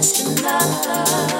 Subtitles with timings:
[0.00, 1.39] Just love.